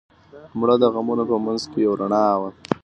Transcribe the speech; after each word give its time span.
مړه 0.59 0.75
د 0.79 0.83
غمونو 0.93 1.23
په 1.31 1.37
منځ 1.45 1.61
کې 1.71 1.79
یو 1.85 1.93
رڼا 1.99 2.25
وه 2.41 2.49